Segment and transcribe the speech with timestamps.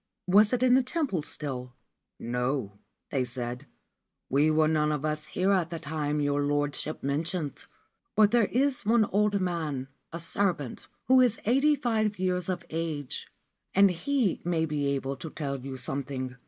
[0.25, 1.75] Was it in the temple still?
[2.17, 2.79] 'No/
[3.11, 3.67] they said, c
[4.31, 7.67] we were none of us here at the Reincarnation time your Lordship mentions.
[8.15, 13.27] But there is one old man, a servant, who is eighty five years of age,
[13.75, 16.35] and he may be able to tell you something.